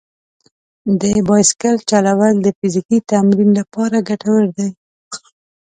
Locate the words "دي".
4.57-4.69